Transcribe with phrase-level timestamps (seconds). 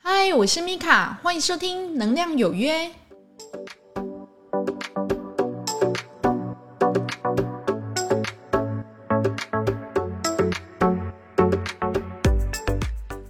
[0.00, 2.86] 嗨，我是米卡，欢迎收听《能量有约》。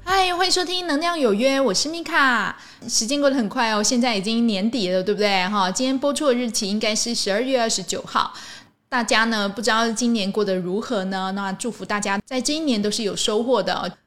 [0.04, 2.56] 嗨，欢迎收听《能量有约》，我是米卡。
[2.88, 5.48] 时间过得很快哦，现在已经年底了，对不对？
[5.48, 8.32] 哈，今天播出的日期应该是十二月二十九号。
[8.88, 11.32] 大家呢，不知道今年过得如何呢？
[11.32, 13.98] 那祝福大家在这一年都是有收获的。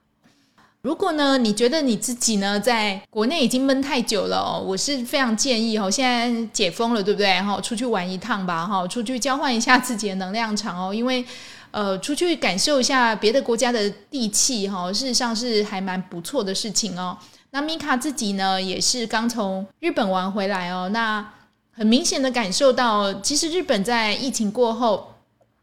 [0.82, 7.40] 如果呢，你觉得你自己呢，在国内已经闷太久了哦，我是非常建议哦，现在解封了，对不对？
[7.40, 11.24] 哈，出去玩一趟吧，哈，出去交换一下自己的能量场哦，因为
[11.70, 17.16] 呃，出去感受一下别的国家的地气哈，事实上是还蛮不错的事情哦。
[17.52, 21.24] 那米卡自己呢，也是刚从日本玩回来哦，那
[21.72, 25.14] 很明显的感受到，其实日本在疫情过后，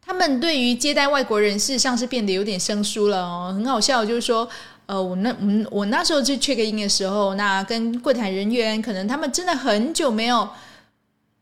[0.01, 4.49] 他们对于接待外国人，事实上是变得有点生疏了哦，很好笑，就是说。
[4.89, 10.49] 呃，我那嗯，我那时候去 check in 的时候，那跟柜台人员可能他们真的很久没有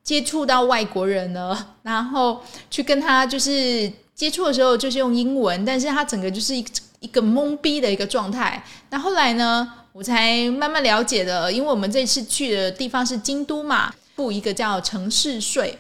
[0.03, 6.67] 接触到外国人了，然后去跟他就是接触的时候就是用英文，但是他整个就是一
[6.99, 8.61] 一个懵逼的一个状态。
[8.91, 15.79] 那后来呢，我才慢慢了解的，因为我们这次去的地方是京都嘛，付一个叫城市税，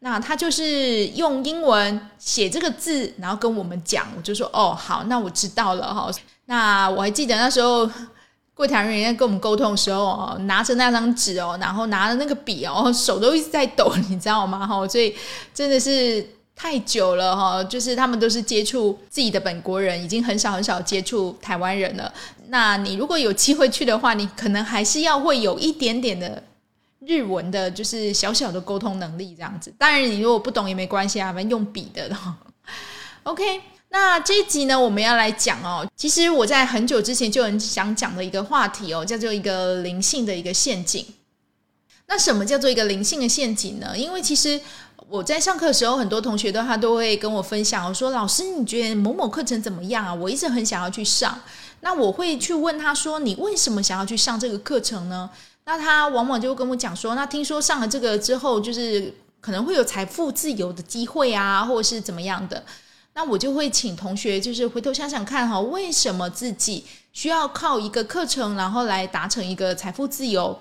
[0.00, 6.10] 那他就是用英文写这个字，然后跟我们讲，我就说哦，好，那我知道了哈。
[6.46, 7.88] 那我还记得那时候
[8.52, 14.66] 柜台人员跟我们沟通的时候哦，拿着那张纸哦，然后拿着那个笔哦，手都一直在抖，你知道吗？
[14.66, 15.16] 哈，所以
[15.52, 22.12] 真的是太久了哈，就是他们都是接触自己的本国人，已经很少很少接触台湾人了。
[22.48, 26.40] 那你如果有机会去的话，你可能还是要会有一点点的
[27.00, 29.74] 日文的，就是小小的沟通能力这样子。
[29.76, 32.08] 当然，你如果不懂也没关系啊，反正用笔的。
[33.24, 33.73] OK。
[33.94, 35.86] 那这一集呢，我们要来讲哦。
[35.94, 41.06] 其实我在很久之前就很想讲的一个话题哦，叫做一个灵性的一个陷阱。
[42.08, 43.96] 那什么叫做一个灵性的陷阱呢？
[43.96, 44.60] 因为其实
[45.08, 50.12] 我在上课的时候，很多同学都他都会跟我分享，我说老师，你觉得某某课程怎么样啊？
[50.12, 51.40] 我一直很想要去上。
[51.82, 55.30] 那我会去问他说，你为什么想要去上这个课程呢？
[55.66, 62.60] 那他往往就跟我讲说，那听说上了这个之后，就是可能会有财富自由的机会啊，或者是怎么样的。
[63.16, 70.58] 那我就会请同学，就是回头想想看哈，为什么自己需要靠一个课程，然后来达成一个财富自由？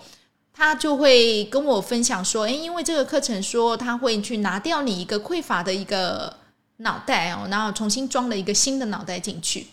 [0.53, 6.31] 他就会跟我分享说，诶，因为这个课程说他会去拿掉你一个匮乏的一个
[6.77, 9.65] 脑袋哦，然后重新装了一个新的脑袋进去。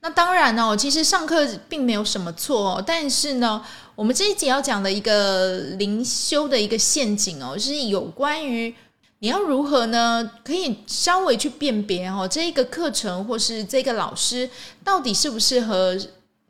[0.00, 3.64] 那当然哦，其实上课并没有什么错，但是呢，
[3.96, 8.72] 我们这一集要讲的一个灵修的一个陷阱哦，是有关于。
[9.22, 10.28] 你要如何呢？
[10.42, 14.50] 可以稍微去辨别哦，这一个课程或是这个老师
[14.82, 15.96] 到底适不适合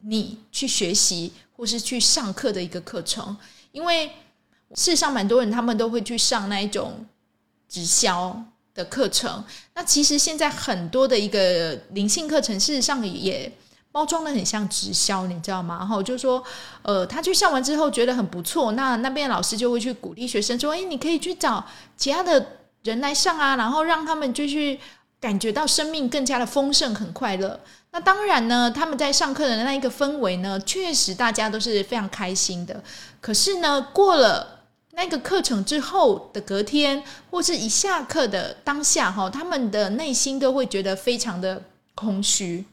[0.00, 3.36] 你去学习或是去上课的一个课程？
[3.72, 4.06] 因为
[4.74, 7.04] 事实上，蛮多人他们都会去上那一种
[7.68, 8.42] 直销
[8.74, 9.44] 的课程。
[9.74, 13.52] 那其实现在很多的一个灵性课程，事实上也
[13.92, 15.76] 包装的很像直销，你知道吗？
[15.78, 16.42] 然后就说，
[16.80, 21.62] 呃，他去上完之后觉得很不错，那那边老师就会去鼓励学生说：“哎，你可以去找
[21.98, 22.46] 其他的。”
[22.82, 24.78] 人来上啊，然后让他们就去
[25.20, 27.60] 感觉到生命更加的丰盛、很快乐。
[27.93, 32.82] 那当然呢，他们在上课的那一个氛围呢，确实大家都是非常开心的。
[33.20, 41.62] 可是呢，过了那个课程之后的隔天，或是一下课的当下，哈，他们的内心都会觉得非常的
[41.94, 42.64] 空虚。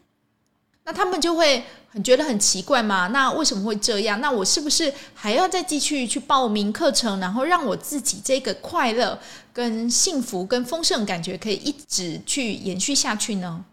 [0.85, 3.07] 那他们就会很觉得很奇怪嘛？
[3.07, 4.21] 那为什么会这样？
[4.21, 9.17] 那我是不是还要再继续去报名课程，然后让我自己这个快乐、
[9.51, 13.65] 跟幸福、跟丰盛感觉可以一直去延续下去呢？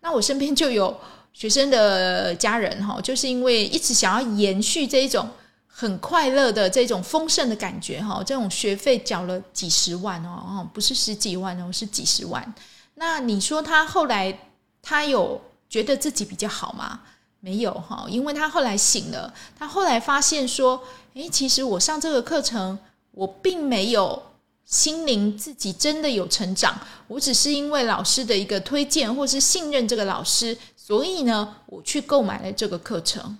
[0.00, 0.94] 那我身边就有
[1.32, 5.28] 学生的家人哈，就是因为一直想要延续这一种
[5.66, 12.54] 很快乐的这种丰盛的感觉哈，这种学费缴了几十万哦，哦，不是十几万哦，是几十万。
[12.96, 14.38] 那你说他后来
[14.82, 15.40] 他有？
[15.72, 17.00] 觉得自己比较好吗？
[17.44, 20.80] 没有哈，因为他后来醒了，他后来发现说，
[21.14, 22.78] 诶，其实我上这个课程，
[23.10, 24.22] 我并没有
[24.64, 33.36] 心灵自己真的有成长，我只是因为老师的一个推荐或是信任这个老师，所以呢，我去购买了这个课程。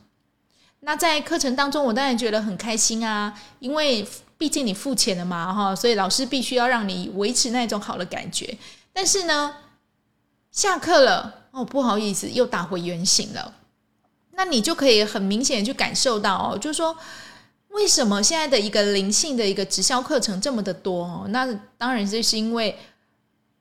[0.81, 4.05] 那在课程当中，我当然觉得很开心啊，因为
[4.37, 8.59] 毕竟你付钱了嘛，哈，所以老师必须要让你维持那种好的感觉。
[8.93, 9.55] 但是呢，
[10.51, 11.39] 下课了。
[11.53, 13.55] 哦，不好意思，又打回原形了。
[14.35, 16.97] 那你就可以很明显去感受到哦，就是说，
[17.69, 21.27] 为什么现在的一个灵性的一个直销课程这么的多？
[21.29, 21.47] 那
[21.79, 22.79] 当然就是因为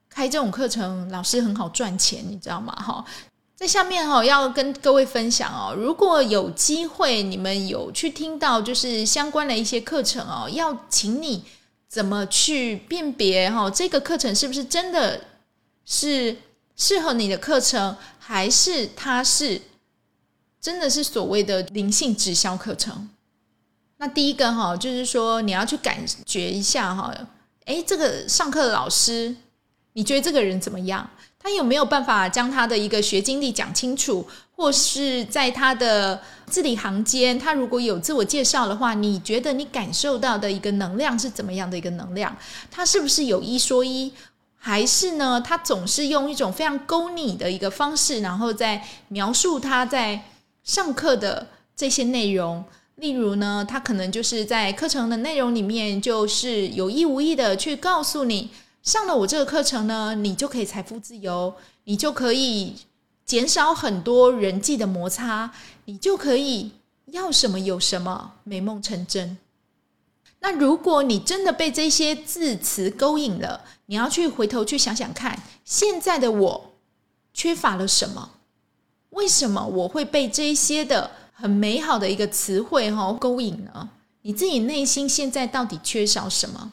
[0.09, 2.73] 开这种课程，老师很好赚钱，你知道吗？
[2.75, 3.05] 哈，
[3.55, 11.43] 在下面哈，要跟各位分享哦，如果有机会，你们有去听到就是相关的一些课程哦，要请你
[11.87, 15.21] 怎么去辨别哈，这个课程是不是真的
[15.85, 16.37] 是
[16.75, 19.61] 适合你的课程，还是它是
[20.61, 23.09] 真的是所谓的灵性直销课程？
[23.97, 27.11] 那第一个哈，就是说你要去感觉一下哈，
[27.65, 29.35] 诶，这个上课的老师，
[29.93, 31.09] 你觉得这个人怎么样？
[31.39, 42.37] 他有没有办法将他的一个学经历讲清楚，或是在他的字里行间，他如果有自我介绍的话，你觉得你感受到的一个能量是怎么样的一个能量？
[42.69, 44.13] 他是不是有一说一，
[44.55, 45.41] 还是呢？
[45.41, 50.23] 他总是用一种非常勾你的一个方式，然后在描述他在
[50.63, 52.63] 上课的这些内容。
[52.95, 58.51] 例如呢，他可能就是在课程的内容里面，就是有意无意的去告诉你。
[58.83, 61.53] 上了我这个课程呢，你就可以财富自由，
[61.85, 62.75] 你就可以
[63.25, 65.51] 减少很多人际的摩擦，
[65.85, 66.71] 你就可以
[67.07, 69.37] 要什么有什么，美梦成真。
[70.41, 76.73] 那如果你真的被这些字词勾引了，你要去回头去想想看，现在的我
[77.33, 78.31] 缺乏了什么？
[79.11, 83.89] 为什么我会被这些的很美好的一个词汇哈勾引呢？
[84.23, 86.71] 你自己内心现在到底缺少什么？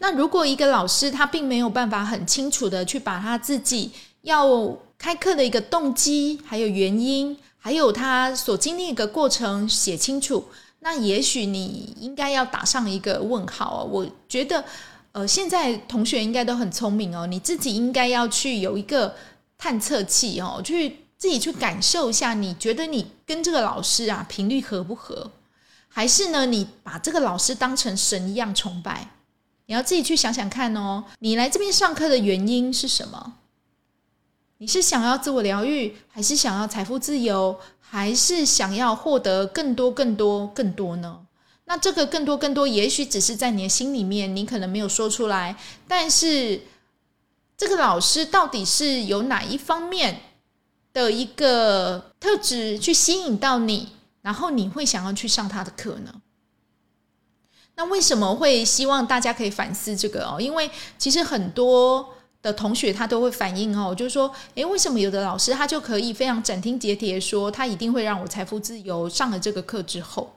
[0.00, 3.90] 那如果一个老师他并没有办法很清楚的去把他自己
[4.22, 10.44] 要开课的一个动机，还有原因，还有他所经历一个过程写清楚，
[10.80, 13.88] 那也许你应该要打上一个问号哦。
[13.90, 14.62] 我觉得，
[15.12, 19.14] 呃，现在同学应该都很聪明哦，你自己应该要去有一个
[19.56, 25.30] 探测器哦，去自己去感受一下，你觉得你跟这个老师啊频率合不合？
[25.88, 29.08] 还是呢，你把这个老师当成神一样崇拜？
[29.64, 33.36] 你要自己去想想看哦，你来这边上课的原因是什么？
[34.58, 41.20] 你是想要自我疗愈，还是想要财富自由，还是想要获得更多、更多、更多呢？
[41.64, 45.56] 那这个更多、更多，也许只是在你的心里面，你可能没有说出来。
[45.88, 46.60] 但是，
[47.56, 50.20] 这个老师到底是有哪一方面
[50.94, 53.90] 的一个特质去吸引到你，
[54.22, 56.22] 然后你会想要去上他的课呢？
[57.74, 60.40] 那为什么会希望大家可以反思这个哦？
[60.40, 69.08] 因为其实很多的同学他都会反映哦，就是说，诶，为什么有的老师他就可以非常斩钉截铁说他一定会让我财富自由？
[69.08, 70.32] 上了这个课之后，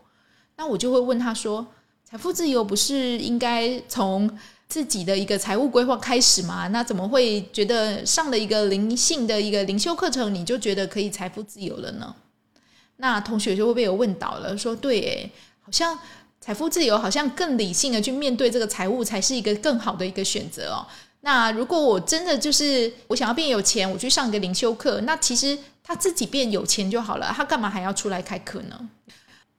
[0.55, 1.67] 那我就会问他说，
[2.03, 4.35] 财富自由不是应该从
[4.67, 6.67] 自己的一个财务规划开始嘛？
[6.67, 12.15] 那怎么会觉得上了一个灵性的一个灵修课程，你就觉得可以财富自由了呢？
[12.97, 15.31] 那同学就会被我问倒了，说对，诶，
[15.61, 15.97] 好像。
[16.39, 20.85] 财富自由好像更理性的去面对这个财务，才是一个更好的一个选择哦。
[21.21, 28.89] 那如果我真的就是我想要变有钱，我去上一个灵修课，那其实他自己变有钱就好了，他干嘛还要出来开课呢？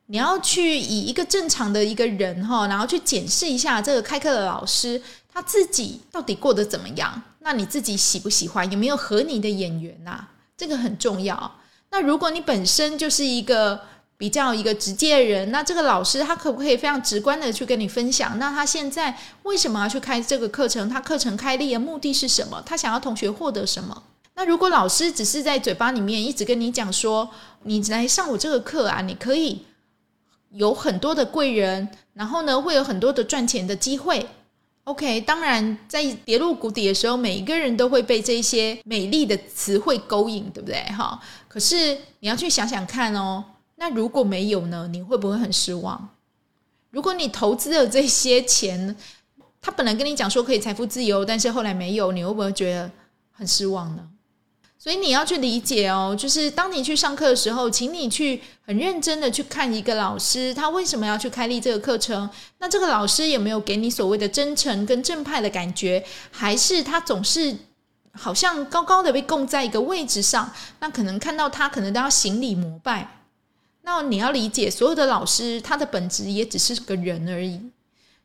[0.08, 5.00] 你要去以一个正常的一个人哈，然后去检视一下这个开课的老师
[5.32, 7.22] 他自己到底过得怎么样？
[7.38, 8.70] 那你自己喜不喜欢？
[8.70, 10.24] 有没有合你的眼缘呐？
[10.56, 11.58] 这个很重要。
[11.90, 13.80] 那如果你本身就是一个。
[14.18, 18.36] 比较一个直接的人，那这个老师他可不可以非常直观的去跟你分享？
[18.36, 20.88] 那他现在为什么要去开这个课程？
[20.88, 22.60] 他课程开立的目的是什么？
[22.66, 24.02] 他想要同学获得什么？
[24.34, 27.30] 那如果老师只是在嘴巴里面一直跟你讲说，
[27.62, 29.62] 你来上我这个课啊，你可以
[30.50, 34.26] 有很多的贵人，然后呢会有很多的赚钱的机会。
[34.84, 40.82] OK，当然在跌入谷底的时候，每一个人都会被这些美丽的词汇勾引，对不对？
[40.96, 43.44] 哈，可是你要去想想看哦。
[43.76, 44.88] 那如果没有呢？
[44.90, 46.08] 你会不会很失望？
[46.90, 48.96] 如果你投资的这些钱，
[49.60, 52.90] 他本来跟你讲说可以财富自由，但是后来没有，你会不会觉得
[53.30, 54.08] 很失望呢？
[54.80, 62.30] 所以你要去理解哦，就是当你去上课的时候，请你去很认真的去看一个老师，他为什么要去开立这个课程？
[62.58, 66.04] 那这个老师有没有给你所谓的真诚跟正派的感觉？
[66.30, 67.56] 还是他总是
[68.12, 70.48] 好像高高的被供在一个位置上？
[70.78, 73.24] 那可能看到他，可能都要行礼膜拜。
[73.82, 77.60] 那你要理解，所有的老师他的本质也只是个人而已。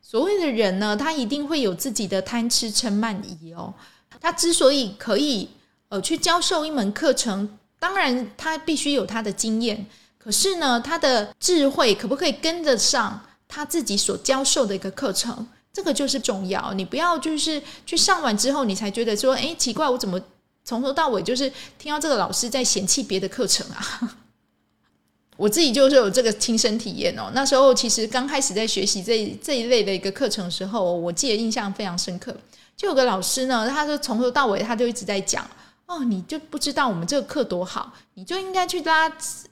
[0.03, 3.73] 所谓的人呢，他一定会有自己的贪吃嗔慢疑哦。
[4.21, 5.49] 他之所以可以
[5.93, 7.47] 呃去教授一门课程，
[7.77, 9.85] 当然他必须有他的经验。
[10.17, 15.45] 可是呢，他的智慧可不可以跟得上他自己所教授的一个课程？
[15.71, 16.73] 这个就是重要。
[16.73, 20.19] 你不要就是去上完之后，你才觉得说，哎，奇怪，我怎么
[20.63, 24.17] 从头到尾就是听到这个老师在嫌弃别的课程啊？
[25.37, 27.29] 我自己就是有这个亲身体验哦。
[27.35, 32.35] 那时候其实刚开始在学习这这一类的一个课程的时候，我记得印象非常深刻。
[32.75, 35.47] 就有个老师呢，他就从头到尾他就一直在讲
[35.93, 39.11] 哦，你就不知道我们这个课多好，你就应该去拉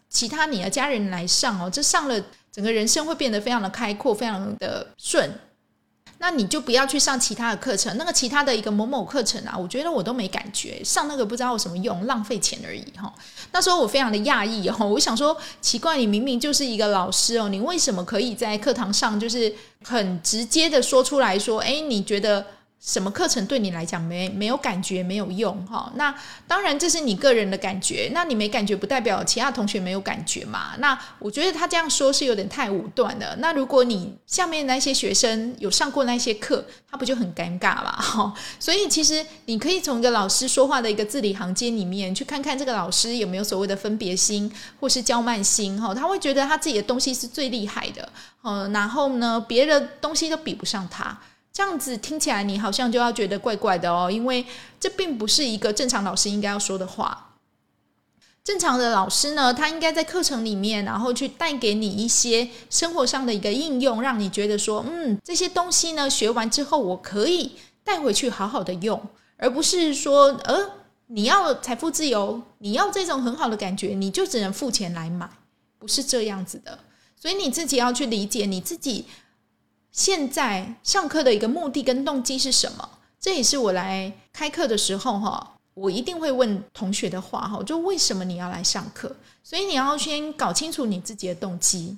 [0.10, 2.20] 其他你的家人来上哦，这上了
[2.52, 5.32] 整个人生会变得非常的开阔，非常的顺。
[6.18, 13.12] 那你就不要去上其他的课程，那个其他的一个某某课程啊，我觉得我都没感觉，上那个不知道有什么用，浪费钱而已哈。
[13.52, 19.52] 那时候我非常的讶异哦，我想说奇怪，你明明就是一个老师哦，你为什么可以在课堂上就是
[19.84, 22.46] 很直接的说出来说，哎，你觉得？
[22.82, 25.92] 什么课程对你来讲没没有感觉没有用哈？
[25.96, 26.14] 那
[26.48, 30.72] 当然这是你个人的感觉，那你没感觉不代表其他同学没有感觉嘛？
[30.80, 33.36] 那我觉得他这样说是有点太武断了。
[33.38, 37.92] 那如果你下面那些学生有上过那些课，他不就很尴尬嘛？
[38.02, 45.94] 哈，所以其实你可以从一个老师说话的一个字里行间里面去看看这个老师有没有所谓的分别心或是骄慢心哈？
[45.94, 48.10] 他会觉得他自己的东西是最厉害的，
[48.42, 51.16] 嗯，然后呢，别的东西都比不上他。
[51.62, 54.44] 这样子听起来，你好像就要觉得怪怪的哦，因为
[54.80, 57.36] 这并不是一个正常老师应该要说的话。
[58.44, 67.52] 正常的老师呢，他应该在课程里面，然后去带给你一些生活上的一个应用，让你觉得说，嗯，这些东西呢，学完之后我可以
[67.84, 69.00] 带回去好好的用，
[69.38, 70.72] 而不是说，呃，
[71.08, 75.30] 你要财富自由，你要这种很好的感觉，你就只能付钱来买，
[75.78, 76.80] 不是这样子的。
[77.16, 79.06] 所以你自己要去理解你自己。
[79.92, 82.90] 现在上课的一个目的跟动机是什么？
[83.20, 89.16] 这也是我来开课的时候哈，我一定会问同学的话哈，就为什么你要来上课？
[89.44, 91.98] 所以你要先搞清楚你自己的动机，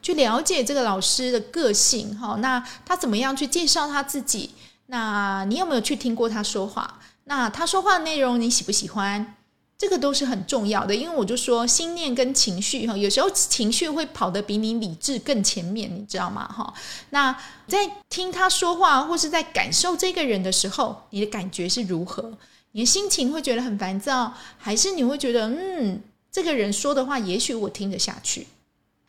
[0.00, 2.36] 去了解这个老师的个性哈。
[2.40, 4.50] 那他怎么样去介绍他自己？
[4.86, 6.98] 那你有没有去听过他说话？
[7.24, 9.36] 那他说话的内容你喜不喜欢？
[9.82, 16.46] 这个都是很重要的，因为我就说心念跟情绪哈，有时候情绪会跑得比你理智更前面，你知道吗？
[16.46, 16.72] 哈，
[17.10, 17.36] 那
[17.66, 22.32] 在听他说话或是在感受这个人的时候，你的感觉是如何？
[22.70, 28.46] 你的心情会觉得很烦躁，还是你会觉得嗯，这个人说的话也许我听得下去？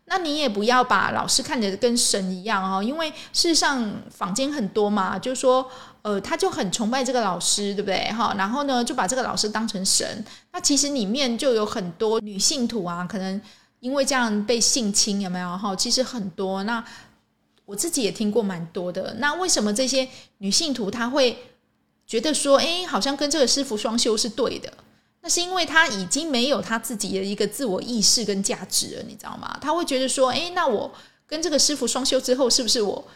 [0.06, 5.70] 那你也不要把老师看得跟神一样哦，因为事实上坊间很多嘛，就是说。
[6.04, 8.12] 呃，他就很崇拜这个老师，对不对？
[8.12, 10.24] 哈，然后呢，就把这个老师当成神。
[10.52, 13.42] 那其实里面就有很多女性徒啊，可能
[13.80, 15.58] 因为这样被性侵，有没有？
[15.58, 16.62] 哈，其实很多。
[16.64, 16.84] 那
[17.66, 19.16] 我自己也听过蛮多的。
[19.20, 20.06] 那为什么这些
[20.40, 21.38] 女性徒她会
[22.06, 24.72] 觉得说，哎，好像跟这个师傅双修是对的？
[25.22, 29.58] 那是因为她已经没有她自己的一个自我意识跟价值了，你知道吗？
[29.62, 30.92] 她会觉得说，哎，那我
[31.26, 33.08] 跟这个师傅双修之后，是不是我？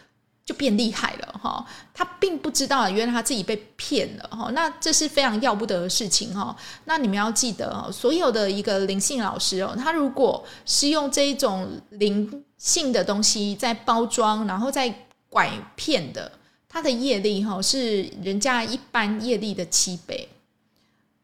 [0.48, 1.62] 就变厉害了哈，
[1.92, 6.56] 他并不知道原来他自己被骗了哈，那这是非常要不得的事情哈。
[6.86, 16.32] 那你们要记得哦，所有的一个灵性老师哦，他如果是用这一种灵性的东西在包装，然后再拐骗的，
[16.66, 20.30] 他的业力哈是人家一般业力的七倍，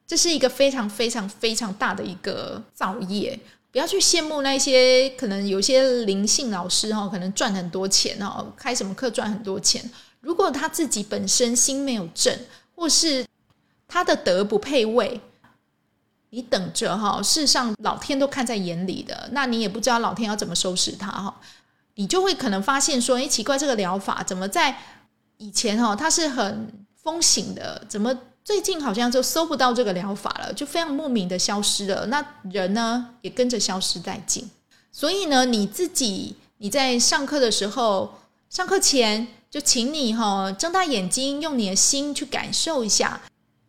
[0.07, 3.41] 这是一个非常非常非常大的一个造业。
[3.75, 9.91] 不要去羡慕那些可能有些灵性老师哈，可能赚很多钱哦，开什么课赚很多钱。
[10.21, 12.39] 如果他自己本身心没有正，
[12.77, 13.27] 或是
[13.89, 15.21] 他的德不配位，
[16.31, 17.21] 你等着哈。
[17.21, 21.41] 事实上，老天都看在眼里的，那你也不知道老天要怎么收拾他哈。
[21.97, 24.79] 你就会可能发现说，哎，奇怪，这个疗法怎么在
[25.39, 28.17] 以前哈，它是很风行的，怎么？
[28.45, 32.05] 最近好像就搜不到这个疗法了，就非常莫名的消失了。
[32.07, 32.23] 那
[32.53, 34.51] 人呢也跟着消失殆尽。
[34.93, 38.19] 所以呢，你自己你在上课的时候，
[38.51, 43.23] 上课前就请你哈睁大眼睛，用你的心去感受一下，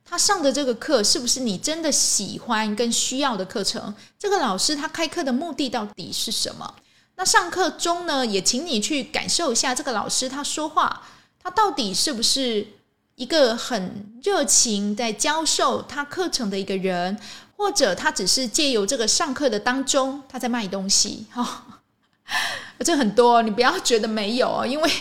[0.03, 3.95] 他上的这个课是不是你真的喜欢跟需要的课程？
[4.19, 6.75] 这个老师他开课的目的到底是什么？
[7.15, 11.03] 那上课中呢，也请你去感受一下这个老师他说话，
[11.41, 12.67] 他到底是不是？
[13.15, 17.17] 一个很热情在教授他课程的一个人，
[17.55, 21.63] 或者他只是借由这个上课的当中，他在卖东西哈，
[22.83, 24.91] 这很多，你不要觉得没有哦，因为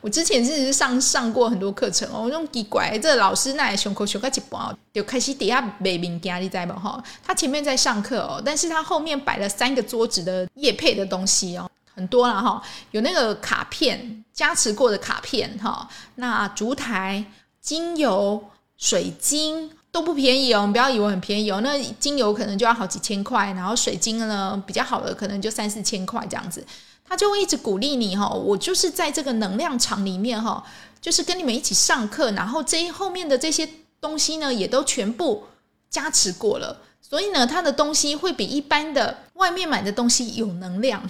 [0.00, 7.02] 我之前是上上过很多课程哦，我用奇怪，这老师那胸口胸口一半，就开始底下卖物件，你知不哈？
[7.24, 12.62] 他前面在上课哦，但是他后面摆了三个桌子的叶配的东西哦，很多了哈，
[12.92, 17.24] 有那个卡片加持过的卡片哈，那烛台。
[17.60, 18.42] 精油、
[18.76, 21.60] 水晶都不便宜哦，你不要以为很便宜哦。
[21.60, 26.64] 那精油可能就要好几千块，然后水晶呢比较好的可能就三四千块这样子。
[27.10, 30.62] 他就会一直鼓励你哈，我就是在这个能量场里面哈，
[31.00, 33.66] 就是跟你们一起上课，然后这后面的这些
[33.98, 35.44] 东西呢也都全部
[35.88, 41.02] 加持过了，所以呢，他的东西会比一般的外面买的东西有能量。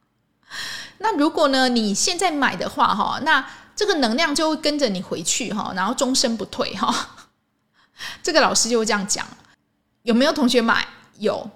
[0.96, 3.46] 那如果呢你现在买的话哈，那
[3.80, 6.94] 这个能量就会跟着你回去哈，然后终身不退哈。
[8.22, 9.26] 这个老师就会这样讲。
[10.02, 10.86] 有没有同学买？
[11.16, 11.48] 有。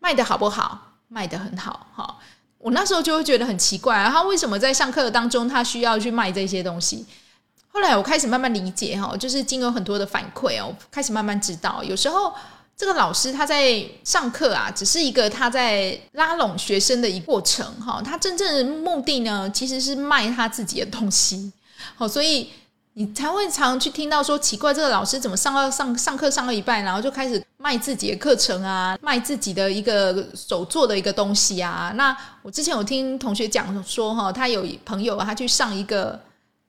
[0.00, 0.96] 卖的好不好？
[1.06, 1.86] 卖的很好。
[1.94, 2.18] 哈，
[2.58, 7.06] 我那时候就会觉得很奇怪啊，他为什么在上课当中他需要去卖这些东西？
[7.68, 12.34] 后来我开始慢慢理解哈，就是经有很多的反馈哦，开始慢慢知道，有时候
[12.76, 21.52] 这个老师他在上课啊，只是一个他在拉拢学生的一过程哈，他真正的目的呢，其实是卖他自己的东西。
[21.96, 22.50] 好，所以
[22.94, 31.92] 你才会常去听到说奇怪，这个老师怎么上到上上课上到一半，然后就开始卖自己的课程啊，卖自己的一个手做的一个东西啊？
[31.94, 36.20] 那我之前有听同学讲说哈，他有朋友他去上一个。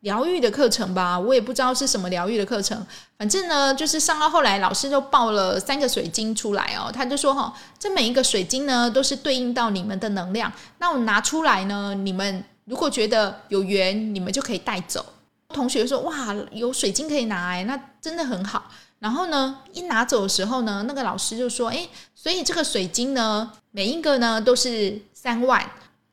[0.06, 2.86] 疗愈的课程吧，我也不知道是什么疗愈的课程。
[3.18, 6.92] 反正呢，就是上到后来，老师就报了三个水晶出来哦。
[6.94, 10.52] 他就说：“哈，这每一个水晶呢，都是对应到你们的能量。
[10.78, 15.04] 那我拿出来呢，你们如果觉得有缘，你们就可以带走。”
[15.50, 18.70] 同学说：“哇，有水晶可以拿哎，那真的很好。”
[19.02, 25.68] 然后呢，一拿走的时候呢，那个老师就说：“哎，所以这个水晶呢，每一个呢都是三万，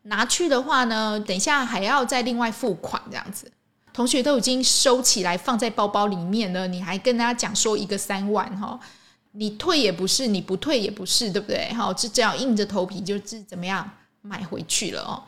[0.04, 3.52] 拿去的话呢，等一下还要再另外付款这样子。”
[3.92, 8.78] 同学都已经收起来放在包包里面了，你还跟大家讲说一个三万哈，
[9.32, 11.72] 你退也不是，你不退也不是，对不对？
[11.74, 13.88] 哈，就这样硬着头皮就是怎么样
[14.22, 15.22] 买回去了哦。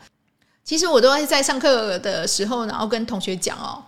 [0.63, 3.83] 其实我都会在上课的时候，然后跟同学讲哦。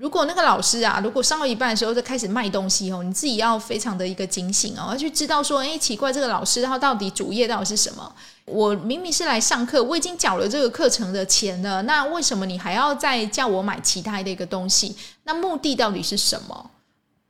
[0.00, 8.10] 如果那个老师啊，如果上到一半的时候就开始卖东西哦，你自己要非常的一个警醒哦，要去知道说，哎，奇怪，这个老师他到底主业到底是什么？
[8.46, 14.96] 我明明是来上课，我已经缴了这个课程的钱了，那为什么你还要再叫我买其他的一个东西？
[15.24, 16.70] 那目的到底是什么？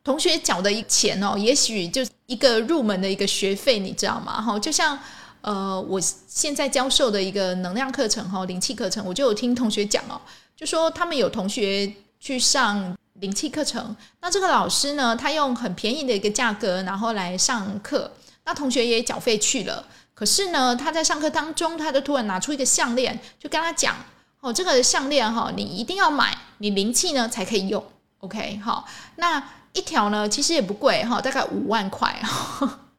[0.05, 4.41] 同学缴的一钱哦，也许就一个入门的一个学费，你知道吗？
[4.41, 4.97] 哈，就像
[5.41, 10.21] 呃，我现在教授的一个能量课程哈，灵气课程，我就有听同学讲哦，
[10.57, 11.93] 就说他们有同学。
[12.21, 18.13] 去上灵气课程，那这个老师呢，他用很便宜的一个价格，然后来上课，
[18.45, 19.85] 那同学也缴费去了。
[20.15, 23.97] 可是呢，他在上课当中，他就突然拿出一个项链，就跟他讲
[24.41, 27.83] ：“哦，这个项链哈，你一定要买，你灵气呢才可以用。
[28.19, 29.43] ”OK，好，那
[29.73, 32.15] 一条呢其实也不贵哈，大概五万块。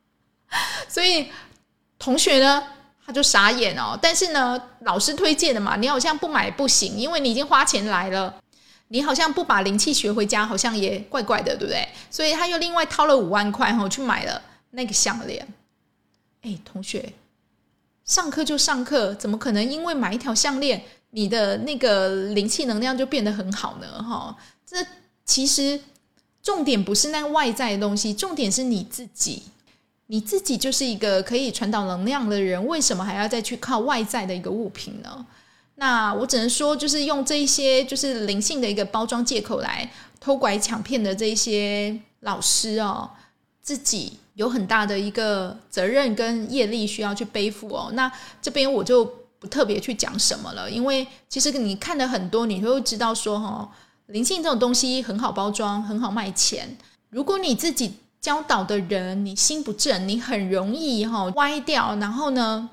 [0.89, 1.29] 所以
[1.99, 2.63] 同学呢
[3.05, 3.97] 他就傻眼哦。
[4.01, 8.33] 但是呢，老师推荐的嘛，你好像不买不行，因为你已经花钱来了。
[8.93, 11.87] 你好像不把灵气学回家，好像也怪怪的，对不对？
[12.09, 15.47] 所以他又另外掏了五万块哈，去买了那个项链。
[16.41, 17.13] 哎，同学，
[18.03, 24.03] 上课就上课，怎么可能因为买一条项链，你的那个灵气能量就变得很好呢？
[24.03, 24.85] 哈，这
[25.23, 25.79] 其实
[26.43, 29.43] 重点不是那外在的东西，重点是你自己，
[30.07, 35.25] 你自己就是一个可以传导能量的人，为什么还要再去靠外在的一个物品呢？
[35.81, 43.09] 那我只能说，就是用这一些就是灵性的一个包装借口来偷拐抢骗的这些老师哦，
[43.63, 47.89] 自己有很大的一个责任跟业力需要去背负哦。
[47.93, 49.03] 那这边我就
[49.39, 53.67] 不特别去讲什么了，因为其实你看了很多，你会知道说哈，
[54.05, 56.77] 灵性这种东西很好包装，很好卖钱。
[57.09, 62.69] 如果你自己教导的人你心不正，你很容易哈歪掉，然后呢？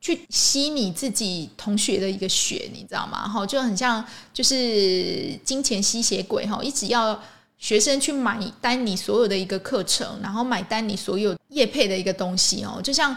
[0.00, 3.28] 去吸你自己同学的一个血，你知道吗？
[3.28, 7.20] 哈，就很像就是金钱吸血鬼哈，一直要
[7.58, 12.80] 学生去买单你所有的一个课程，然后买单你所有业配的一个东西哦。
[12.82, 13.16] 就像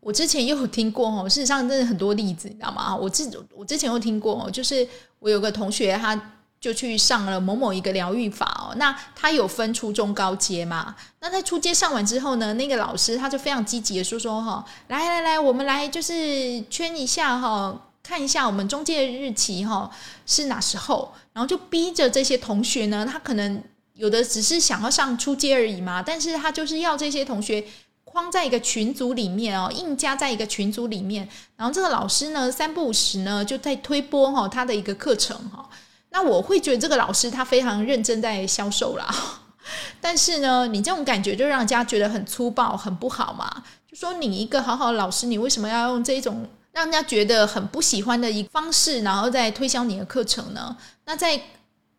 [0.00, 2.94] 我之前又有听过哦，事实上真的很多例子，你知道吗？
[2.96, 4.86] 我之我之前有听过，就是
[5.18, 6.32] 我有个同学他。
[6.64, 10.96] 就去上了某某一个疗愈法哦，那他有分初中高阶嘛？
[11.20, 19.90] 那在初阶上完之后呢，那个老师他就非常积极的说说哈，来来来，我们来就是圈一下哈，看一下我们中介日期哈
[20.24, 27.62] 是哪时候，然后就逼着这些同学呢，他可能有的只是想要上初阶而已嘛，但是他就是要这些同学
[28.06, 35.68] 框在一个群组里面哦，硬加在一个群组里面，然后这个老师呢三不五时呢就在推播哈他的一个课程哈。
[36.16, 39.12] 那我会觉得这个老师他非常认真在销售啦，
[40.00, 43.64] 但是呢，你这种感觉就让人家觉得很粗暴、很不好嘛。
[43.90, 50.76] 就说你一个好好的老师，你为什么要用这种让人家觉得很不喜欢的一方式，然后再推销你的课程呢？
[51.06, 51.42] 那在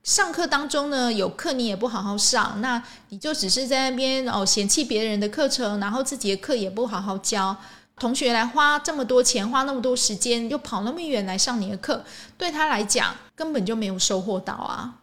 [0.04, 7.54] 上课当中呢，有课你也不好好上，那你就只是在那边哦嫌弃别人的课程，然后自己的课也不好好教。
[7.98, 12.04] 同学来花这么多钱，花那么多时间，又跑那么远来上你的课，
[12.38, 15.02] 对他来讲根本就没有收获到啊！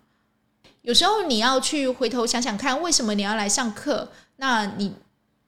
[0.83, 4.11] 有时候你要去回头想想看，为什么你要来上课？
[4.37, 4.95] 那你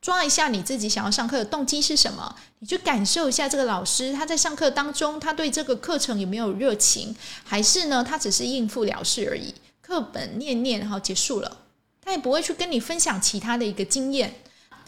[0.01, 2.35] 抓一下你自己想要上课的动机是什么？
[2.61, 7.15] 你去感受一下这个老师他在上课当中，他对这个课程有没有热情？
[7.45, 9.55] 还是呢，他只是应付了事而已？
[9.83, 11.59] 课本念念，然后结束了。
[12.01, 14.35] 他也不会去跟你分享其他的一个经验。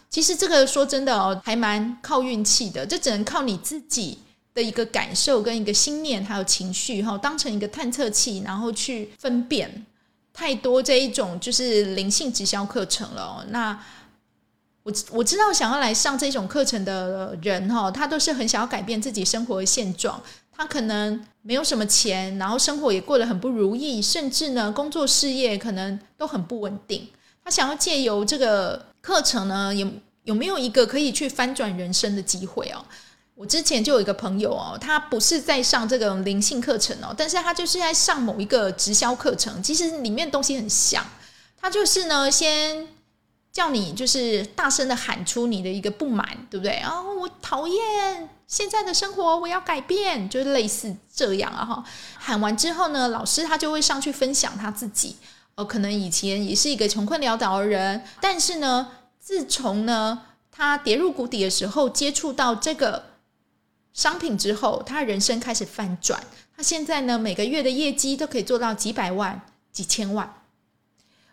[0.08, 4.18] 其实这个说真的哦，还蛮靠运气的，这只能靠你自己
[4.54, 9.84] 的一个感受跟一个心念还有情绪哈，当成一个探测器，然后去分辨。
[10.32, 13.44] 太多这一种就是灵性直销课程了。
[13.48, 13.78] 那
[14.82, 20.22] 我我知道想要来上这种课程的人哈，他都是很想要改变自己生活的现状。
[20.52, 27.08] 他可能没有什么钱，然后生活也过得很不如意，甚至呢工作事业可能都很不稳定。
[27.42, 29.88] 他想要借由这个课程呢，有
[30.24, 32.84] 有没有一个可以去翻转人生的机会哦？
[33.36, 41.04] 我之前就有一个朋友哦，他不是在上这个灵性课程哦，但是他就是在上某一个直销课程，其实里面东西很像。
[41.56, 42.88] 他就是呢，先
[43.52, 46.80] 叫你就是大声的喊出你的一个不满，对不对？
[46.82, 51.84] 然后我讨厌现在的生活，我要改变，就是类似这样啊哈。
[52.18, 55.14] 喊完之后呢，老师他就会上去分享他自己，
[55.54, 58.88] 哦，可能以前也是一个穷困潦倒的人，但是呢，
[59.26, 63.06] 自从呢他跌入谷底的时候，接触到这个。
[63.92, 66.22] 商品之后，他人生开始翻转。
[66.54, 69.40] 他现在呢，每个月的业绩都可以做到几百万、
[69.72, 70.42] 几千万。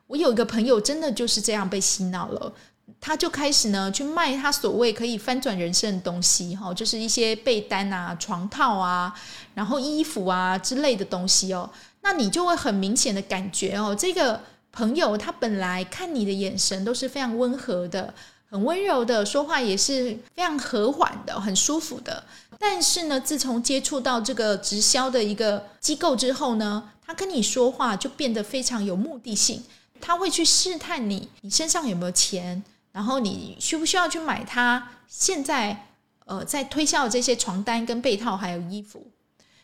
[0.08, 2.54] 我有一个朋友，真的就是这样被洗脑了，
[3.02, 9.14] 他就开始呢去卖他所谓可以翻转人生的东西，哈，就是一些被单啊、床套啊，
[9.54, 11.70] 然后衣服啊之类的东西哦。
[12.02, 14.42] 那你就会很明显的感觉哦，这个
[14.74, 18.14] 朋友他本来看你的眼神都是非常温和的。
[18.50, 22.24] 很温柔的说话也是非常和缓的，很舒服的。
[22.60, 29.64] 但是呢，自从接触到这个直销的一个机构之后呢，他跟你说话就变得非常有目的性。
[30.00, 35.88] 他会去试探你，你身上有没有钱，然后你需不需要去买他现在
[36.26, 39.08] 呃在推销的这些床单跟被套还有衣服。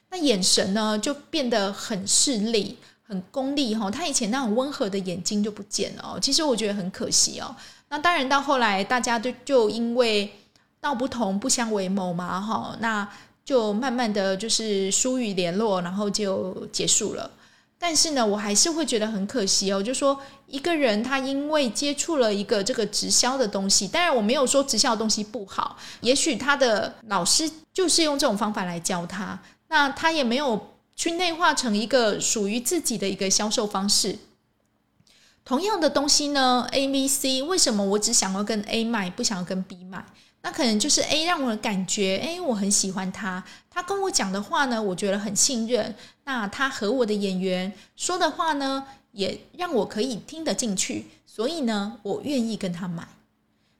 [0.10, 3.92] 那眼神呢就变得很势利、很功利哈。
[3.92, 6.20] 他以前那种温和的眼睛就不见了哦。
[6.20, 7.54] 其实我觉得很可惜哦。
[7.90, 10.32] 那当然，到后来大家都就因为
[10.80, 13.06] 道不同不相为谋嘛，哈，那
[13.44, 17.30] 就慢慢的就是疏于联络，然后就结束了。
[17.82, 30.62] 但是呢，我还是会觉得很可惜哦，就说一个人他因为接触了一个这个直销的东西，当然我没有说直销的东西不好，也许他的老师就是用这种方法来教他，那他也没有
[31.00, 34.20] 去内化成一个属于自己的一个销售方式。
[35.46, 40.06] 同样的东西呢，A、B、C，为什么我只想要跟 A 买，不想要跟 B 买？
[40.42, 45.96] 那可能就是 A 让我感觉，哎，我很喜欢他，他跟我讲的话呢，我觉得很信任。
[46.26, 53.08] 那他和我的演员说的话呢，也让我可以听得进去，所以呢，我愿意跟他买。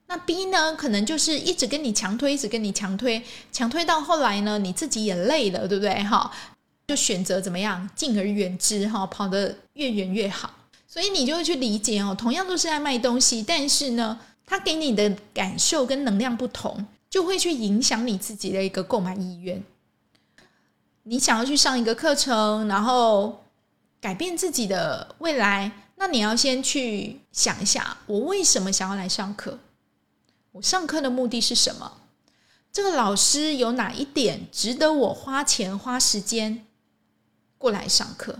[0.06, 6.02] 那 B 呢，可能就是一直跟你强推，一直跟你强推，强推到后来呢，你自己也累了，对不对？
[6.02, 6.32] 哈，
[6.90, 10.50] 就选择怎么样，敬而远之，哈，跑得越远越好。
[10.88, 19.62] 所以你就会去理解哦，同样都是在卖东西，但是呢，它给你的感受跟能量不同，就会去影响你自己的一个购买意愿。
[21.04, 23.44] 你想要去上一个课程，然后
[24.00, 29.60] 改变自己的未来，那你要先去想一下，我为什么想要来上课？
[30.50, 31.98] 我上课的目的是什么？
[32.72, 36.66] 这个老师有哪一点值得我花钱花时间
[37.60, 38.38] 过来上课？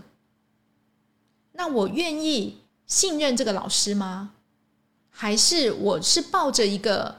[1.53, 4.33] 那我愿意信任这个老师吗？
[5.11, 7.17] 还是我是抱着一个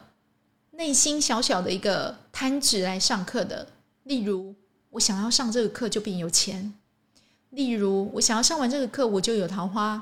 [0.71, 3.67] 内心小小的一个贪执来上课的？
[4.01, 4.55] 例如，
[4.89, 6.73] 我想要上这个课就变有钱；
[7.51, 10.01] 例如，我想要上完这个课我就有桃花；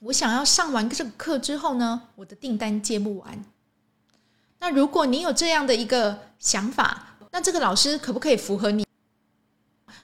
[0.00, 3.44] 我想要上完这个课之后呢，我的订单接不完。
[4.58, 8.87] 那如果你有这样的一个想法，那这个老师可不可以符合你？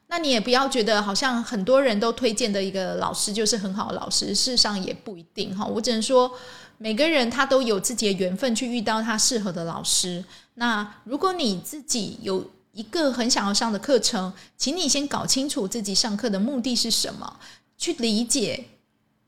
[0.06, 5.64] 那你也不要觉得好像很多人都推荐的一个老师就是很好的老师，事实上也不一定哈。
[5.64, 6.30] 我只能说，
[6.78, 10.24] 每个人他都有自己的缘分去遇到他适合的老师。
[10.54, 17.36] 那如果你自己有一个很想要上的课程，请你先搞清楚自己上课的目的是什么，
[17.76, 18.66] 去理解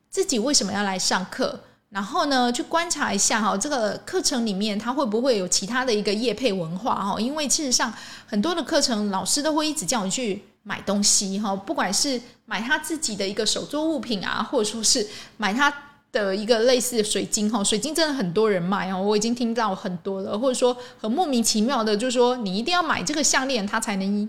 [0.09, 7.21] 自己为什么要来上课，然后呢，去观察一下哈，这个课程里面它会不会有其他的一个业配文化哈？
[7.21, 7.93] 因为事实上
[8.27, 10.45] 很多的课程老师都会一直叫你去。
[10.69, 15.73] 买东西哈，不管是买他自己的一个手作物品啊，或者说是买他
[16.11, 24.29] 的一个类似的水晶哈，水晶真的很多人买哦，我已经听到很多了，或者说很莫名其妙的，就是说你一定要买这个项链，它才能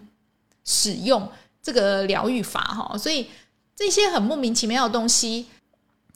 [0.64, 1.28] 使用
[1.60, 3.26] 这个疗愈法哈，所以
[3.76, 5.48] 这些很莫名其妙的东西，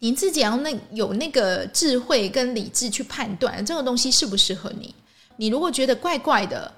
[0.01, 4.93] 你自己要那有那个智慧跟理智去判断这个东西适不适合你。
[5.37, 6.71] 你如果觉得怪怪的，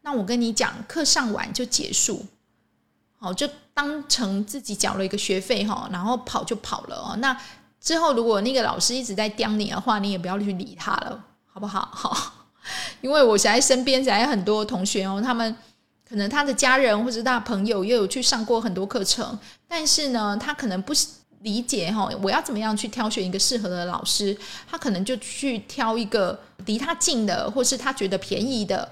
[0.00, 2.24] 那我跟你讲，课上完就结束。
[3.18, 7.16] 好，就当成自己缴了一个学费哈，然后跑就跑了哦。
[7.16, 7.36] 那
[7.80, 11.88] 之后如果那个老师一直在刁你的话，你也不要去理他了，好不好？
[11.92, 12.48] 好，
[13.00, 15.56] 因为我现在身边在很多同学哦，他们
[16.08, 20.92] 可能他的家人或者他朋友又有去上过很多课程，但是呢，他可能不
[21.40, 24.36] 理解哈，我要怎么样去挑选一个适合的老师？
[24.68, 28.90] 他可能就去挑一个离他近的，或是他觉得便宜的，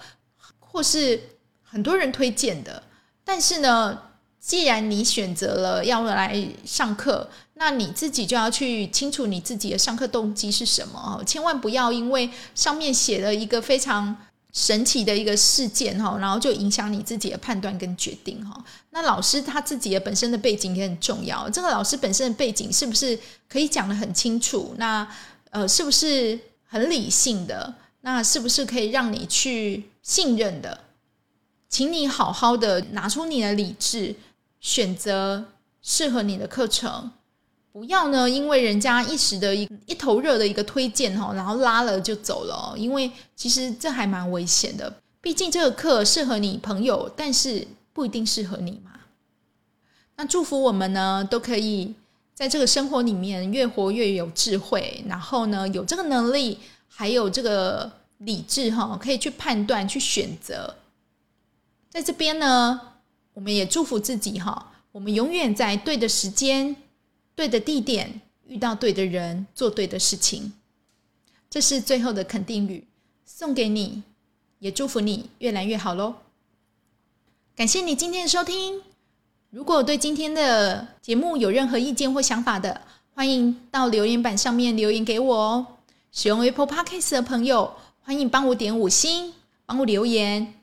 [0.61, 1.21] 或是
[1.63, 2.83] 很多人推荐的。
[3.25, 3.99] 但是呢，
[4.45, 14.15] 既然你选择了要来上课，那你自己就要去清楚你自己的上课动机是什么哦，千万不要因为上面写了一个非常
[14.53, 18.63] 神奇的一个事件哈，然后就影响你自己的判断跟决定哈。
[18.91, 24.75] 那老师他自己的本身的背景也很重要，这个老师本身的背景是不是可以讲的很清楚？
[24.77, 25.09] 那
[25.53, 27.73] 呃，是不是很理性的？
[28.03, 30.81] 那是不是可以让你去信任的？
[31.71, 34.15] 请你好好的拿出你的理智，
[34.64, 35.44] 选择
[35.83, 37.12] 适合你的课程。
[37.70, 42.74] 不要呢，因为人家一时的一一头热的一个推荐哈，然后拉了就走了。
[42.74, 48.92] 因为其实这还蛮危险的，毕竟这个课适合你朋友，但是不一定适合你嘛。
[50.16, 51.92] 那祝福我们呢，都可以
[52.33, 60.77] 在这个生活里面越活越有智慧，然后呢，有这个能力，还有这个理智哈，可以去判断、去选择。
[61.90, 62.81] 在这边呢，
[63.35, 66.75] 我们也祝福自己哈，我们永远在对的时间。
[67.37, 70.53] 对的地点，遇到对的人，做对的事情，
[71.51, 72.87] 这是最后的肯定语，
[73.25, 74.05] 送给你，
[74.61, 76.14] 也祝福你越来越好喽。
[77.57, 78.81] 感谢你今天的收听。
[79.51, 82.83] 如果对今天的节目有任何意见或想法的，
[83.14, 85.66] 欢迎到留言板上面留言给我哦。
[86.12, 89.35] 使用 Apple Podcast 的朋友，欢迎帮我点五星，
[89.66, 90.55] 帮我留言。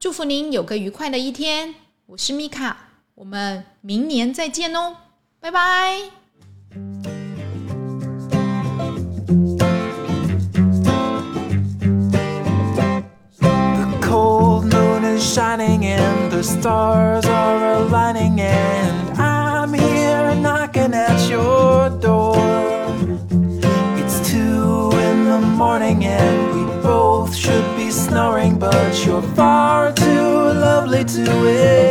[0.00, 1.74] 祝福您有个愉快的一天。
[2.13, 2.75] 我是米卡，
[3.15, 4.95] 我们明年再见哦。
[5.39, 5.97] 拜拜。
[13.39, 21.89] The cold moon is shining and the stars are aligning and I'm here knocking at your
[22.01, 22.35] door.
[23.97, 30.05] It's two in the morning and we both should be snoring, but you're far too
[30.05, 31.82] lovely to ignore.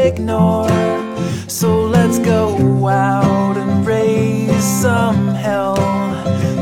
[1.47, 5.75] So let's go out and raise some hell.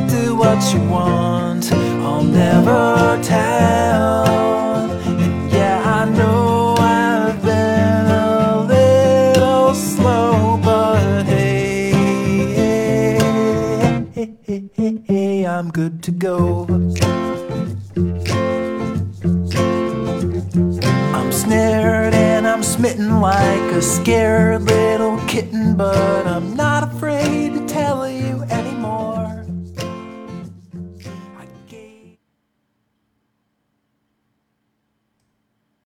[0.09, 3.90] Do what you want, I'll never tell.
[23.81, 24.59] scare